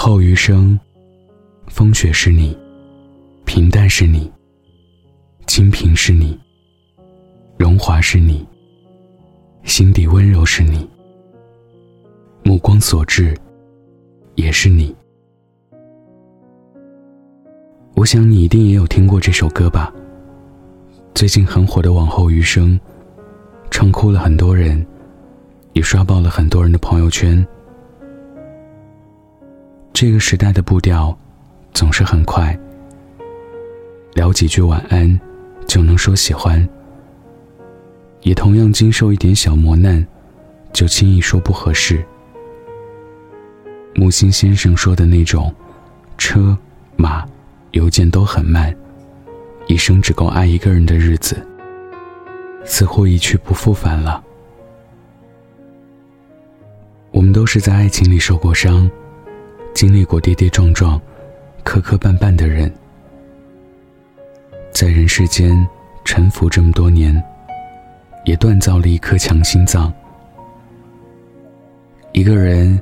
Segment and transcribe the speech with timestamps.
[0.00, 0.78] 后余生，
[1.66, 2.56] 风雪是你，
[3.44, 4.30] 平淡是你，
[5.48, 6.38] 清贫是你，
[7.56, 8.46] 荣华是你，
[9.64, 10.88] 心底温柔是你，
[12.44, 13.36] 目光所至
[14.36, 14.94] 也是你。
[17.96, 19.92] 我想你一定也有听过这首歌吧？
[21.12, 22.78] 最近很火的《往后余生》，
[23.68, 24.86] 唱哭了很多人，
[25.72, 27.44] 也刷爆了很多人的朋友圈。
[29.92, 31.16] 这个时代的步调
[31.74, 32.56] 总是很快，
[34.14, 35.20] 聊几句晚安
[35.66, 36.66] 就能说喜欢，
[38.22, 40.06] 也同样经受一点小磨难
[40.72, 42.04] 就轻易说不合适。
[43.94, 45.52] 木心先生说的那种
[46.16, 46.56] 车
[46.94, 47.26] 马
[47.72, 48.72] 邮件都很慢，
[49.66, 51.44] 一生只够爱一个人的日子，
[52.64, 54.22] 似乎一去不复返了。
[57.10, 58.88] 我们都是在爱情里受过伤。
[59.78, 61.00] 经历过跌跌撞撞、
[61.62, 62.68] 磕磕绊绊的人，
[64.72, 65.64] 在人世间
[66.04, 67.14] 沉浮这么多年，
[68.24, 69.94] 也锻造了一颗强心脏。
[72.10, 72.76] 一个人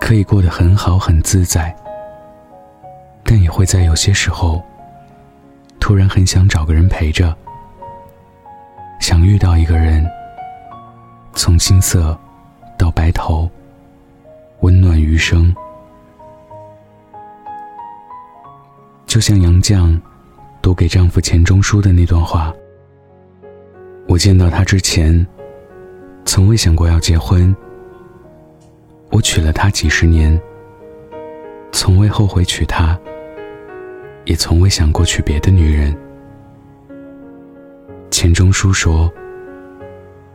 [0.00, 1.74] 可以过得很好、很自在，
[3.24, 4.62] 但也会在有些时候，
[5.80, 7.36] 突然很想找个人陪着，
[9.00, 10.08] 想遇到一个人，
[11.34, 12.16] 从青涩
[12.78, 13.50] 到白头，
[14.60, 15.52] 温暖余生。
[19.08, 19.98] 就像杨绛
[20.60, 22.54] 读给丈夫钱钟书的那段话
[24.06, 25.26] ：“我见到他之前，
[26.26, 27.56] 从未想过要结婚。
[29.10, 30.38] 我娶了她几十年，
[31.72, 32.96] 从未后悔娶她，
[34.26, 35.96] 也从未想过娶别的女人。”
[38.12, 39.10] 钱钟书说：“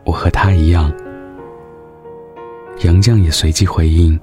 [0.04, 0.92] 我和他一样。”
[2.82, 4.18] 杨绛也随即回应：“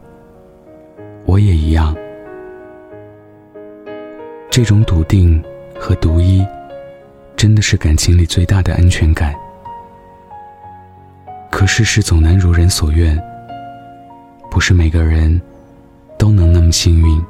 [1.23, 1.95] 我也一样。”
[4.51, 5.41] 这种笃定
[5.79, 6.45] 和独一，
[7.37, 9.33] 真的是感情里最大的安全感。
[11.49, 13.17] 可世事总难如人所愿，
[14.49, 15.41] 不是每个人
[16.19, 17.23] 都能那么幸运，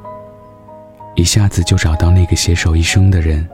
[1.14, 3.48] 一下子就找到那个携手一生的人。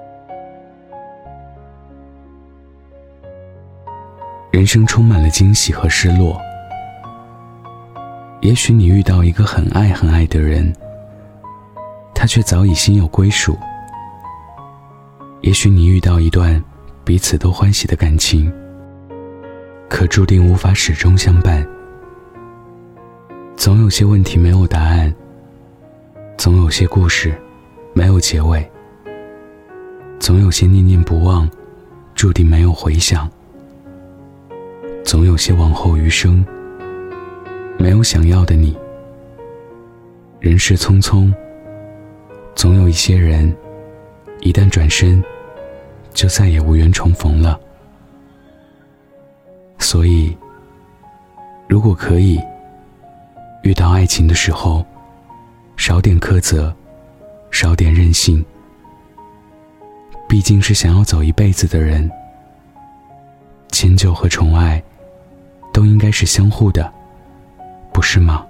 [4.49, 6.39] 人生充满了惊喜和失落，
[8.39, 10.73] 也许你遇到一个很爱很爱的人。
[12.27, 13.57] 却早已心有归属。
[15.41, 16.61] 也许你遇到一段
[17.05, 18.51] 彼此都欢喜的感情，
[19.87, 21.65] 可注定无法始终相伴。
[23.55, 25.13] 总有些问题没有答案，
[26.37, 27.33] 总有些故事
[27.93, 28.69] 没有结尾，
[30.19, 31.49] 总有些念念不忘，
[32.13, 33.29] 注定没有回响。
[35.05, 36.45] 总有些往后余生，
[37.79, 38.77] 没有想要的你。
[40.39, 41.33] 人世匆匆。
[42.57, 43.55] 总有一些人，
[44.39, 45.23] 一旦转身，
[46.11, 47.59] 就再也无缘重逢了。
[49.77, 50.35] 所以，
[51.67, 52.41] 如果可以，
[53.61, 54.83] 遇到爱情的时候，
[55.75, 56.75] 少点苛责，
[57.51, 58.43] 少点任性。
[60.27, 62.09] 毕竟是想要走一辈子的人，
[63.71, 64.83] 迁就和宠爱，
[65.71, 66.91] 都应该是相互的，
[67.93, 68.46] 不是吗？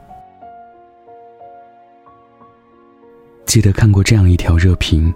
[3.48, 5.12] 记得看过这样一条热评：“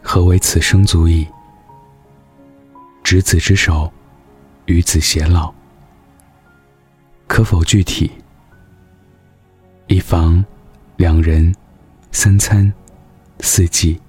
[0.00, 1.26] 何为此生足矣？
[3.02, 3.92] 执子之手，
[4.66, 5.52] 与子偕老。
[7.26, 8.08] 可否具体？
[9.88, 10.42] 一房，
[10.96, 11.52] 两人，
[12.12, 12.72] 三餐，
[13.40, 14.00] 四季。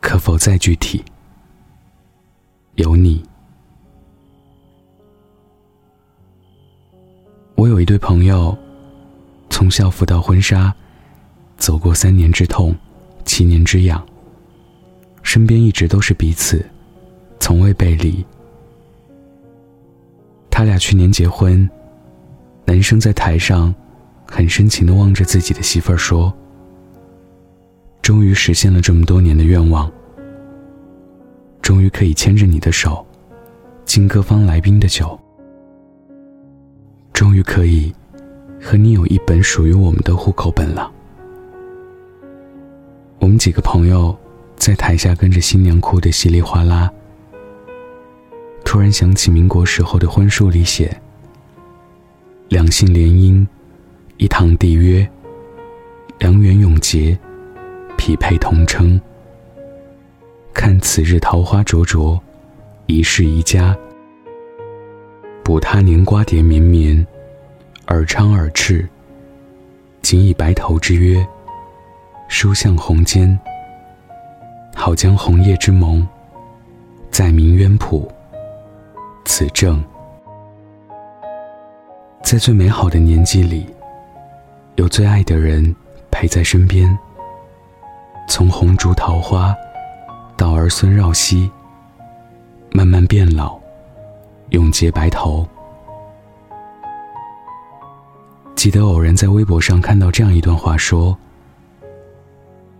[0.00, 1.04] 可否再具体？
[2.76, 3.20] 有你。
[7.56, 8.56] 我有一对朋友，
[9.50, 10.72] 从校服到婚纱。”
[11.62, 12.74] 走过三年之痛，
[13.24, 14.04] 七年之痒。
[15.22, 16.60] 身边一直都是彼此，
[17.38, 18.26] 从未背离。
[20.50, 21.70] 他俩去年结婚，
[22.64, 23.72] 男生在台上，
[24.26, 26.34] 很深情的望着自己的媳妇儿说
[28.02, 29.88] ：“终于实现了这么多年的愿望，
[31.60, 33.06] 终于可以牵着你的手，
[33.84, 35.16] 敬各方来宾的酒，
[37.12, 37.94] 终于可以
[38.60, 40.90] 和你有一本属于我们的户口本了。”
[43.22, 44.18] 我们几个朋友
[44.56, 46.90] 在台下跟着新娘哭得稀里哗啦。
[48.64, 51.00] 突然想起民国时候的婚书里写
[52.50, 53.46] ：“两姓联姻，
[54.16, 55.08] 一堂缔约，
[56.18, 57.16] 良缘永结，
[57.96, 59.00] 匹配同称。
[60.52, 62.20] 看此日桃花灼灼，
[62.86, 63.76] 一世一家。
[65.44, 67.06] 补他年瓜瓞绵绵，
[67.84, 68.88] 尔昌尔赤，
[70.00, 71.24] 仅以白头之约，
[72.32, 73.38] 书向红笺。
[74.74, 76.04] 好将红叶之盟，
[77.10, 78.10] 在明渊谱。
[79.26, 79.84] 此正，
[82.22, 83.66] 在最美好的年纪里，
[84.76, 85.76] 有最爱的人
[86.10, 86.98] 陪在身边。
[88.26, 89.54] 从红烛桃花，
[90.34, 91.50] 到儿孙绕膝，
[92.70, 93.60] 慢慢变老，
[94.48, 95.46] 永结白头。
[98.56, 101.16] 记得偶然在微博上看到这样一段话，说：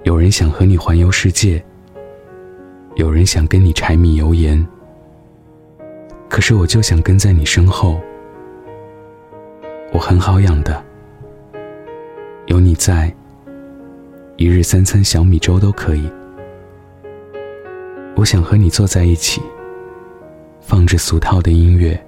[0.05, 1.63] 有人想和你环游世界。
[2.97, 4.67] 有人想跟你柴米油盐，
[6.29, 7.99] 可是我就想跟在你身后。
[9.93, 10.85] 我很好养的，
[12.47, 13.15] 有你在，
[14.37, 16.11] 一日三餐小米粥都可以。
[18.17, 19.41] 我想和你坐在一起，
[20.61, 21.99] 放着俗套的音乐，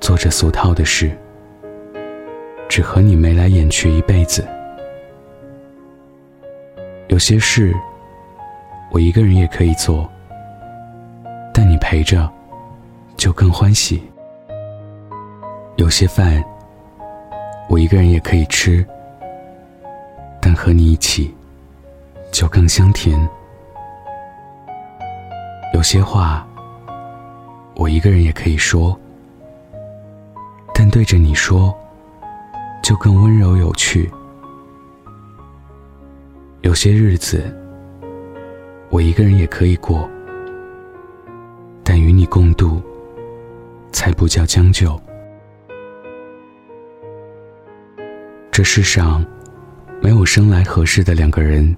[0.00, 1.10] 做着俗套的事，
[2.68, 4.44] 只和你眉来眼去一辈子。
[7.08, 7.74] 有些事。
[8.90, 10.08] 我一个人也可以做，
[11.52, 12.30] 但你陪着，
[13.16, 14.02] 就更欢喜。
[15.76, 16.42] 有些饭，
[17.68, 18.86] 我一个人也可以吃，
[20.40, 21.34] 但和你一起，
[22.32, 23.18] 就更香甜。
[25.74, 26.46] 有些话，
[27.74, 28.98] 我一个人也可以说，
[30.72, 31.76] 但对着你说，
[32.82, 34.10] 就更温柔有趣。
[36.66, 37.44] 有些日子。
[38.90, 40.10] 我一个人也可以过，
[41.84, 42.82] 但与你共度，
[43.92, 45.00] 才不叫将就。
[48.50, 49.24] 这世上，
[50.02, 51.76] 没有生来合适的两个人，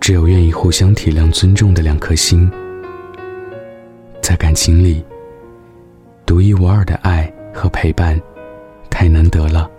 [0.00, 2.50] 只有愿意互相体谅、尊重的两颗心。
[4.20, 5.04] 在感情里，
[6.26, 8.20] 独一无二的爱和陪伴，
[8.90, 9.70] 太难得了。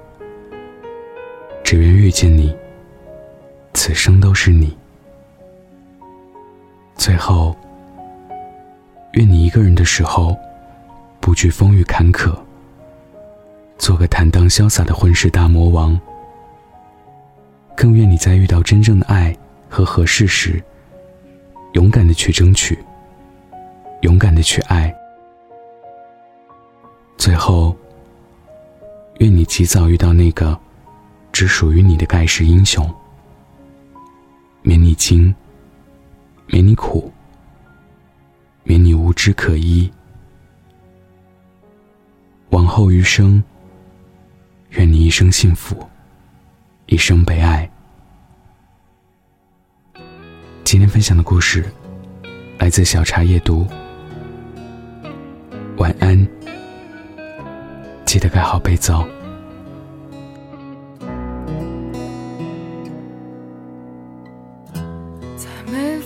[1.66, 2.56] 只愿遇见你，
[3.78, 4.76] 此生都是你。
[6.96, 7.56] 最后，
[9.12, 10.36] 愿你一个人的时候，
[11.20, 12.36] 不惧风雨坎坷，
[13.78, 15.98] 做个坦荡潇洒的混世大魔王。
[17.76, 19.38] 更愿你在遇到真正的爱
[19.70, 20.60] 和合适时，
[21.74, 22.80] 勇敢的去争取，
[24.02, 24.92] 勇敢的去爱。
[27.16, 27.78] 最后，
[29.20, 30.60] 愿你及早遇到那个
[31.32, 32.92] 只属于你的盖世英雄，
[34.68, 35.34] 免你惊。
[36.48, 37.10] 免你苦，
[38.66, 39.90] 免你无枝可依。
[42.50, 43.42] 往后余生，
[44.72, 45.88] 愿你一生幸福，
[46.88, 47.70] 一生被爱。
[50.66, 51.64] 今天分享的故事
[52.58, 53.66] 来自小茶夜读。
[55.78, 56.28] 晚安，
[58.04, 59.08] 记得盖好被子哦。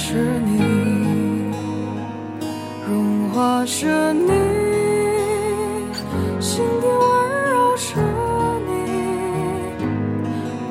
[0.00, 0.14] 是
[0.46, 1.52] 你，
[2.88, 4.30] 融化是你，
[6.40, 7.96] 心底温柔是
[8.68, 8.70] 你，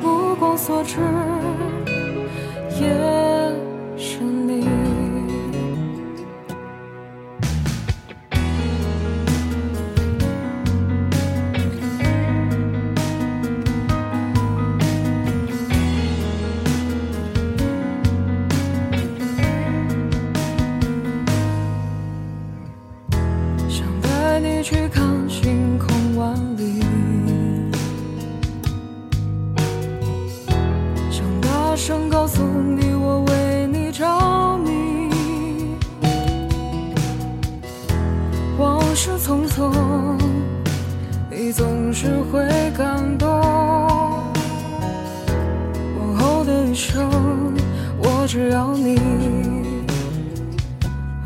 [0.02, 0.96] 目光所至
[2.80, 3.37] 也。
[42.00, 43.28] 是会感动。
[45.98, 47.10] 往后的余生，
[48.00, 49.00] 我只要你。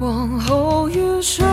[0.00, 1.46] 往后余生，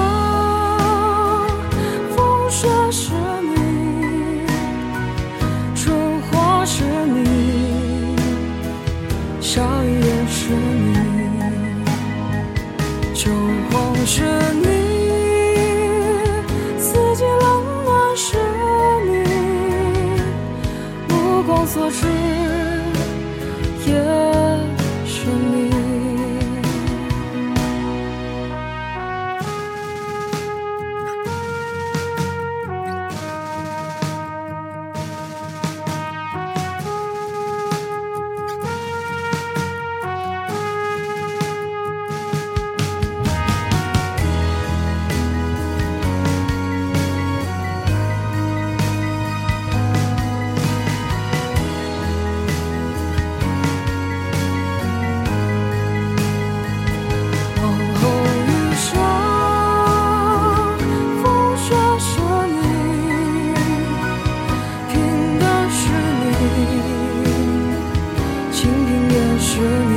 [69.59, 69.93] 是你，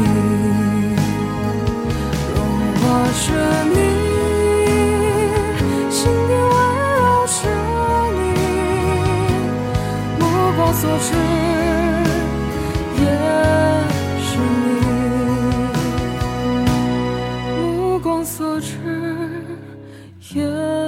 [2.34, 2.36] 融
[2.80, 3.24] 化是
[3.70, 3.74] 你，
[5.88, 6.54] 心底温
[6.98, 7.36] 柔是
[8.18, 8.20] 你，
[10.18, 10.20] 目
[10.56, 11.08] 光所至
[12.98, 13.02] 也
[14.18, 14.30] 是
[14.64, 14.66] 你，
[17.46, 18.66] 目光所至
[20.34, 20.81] 也。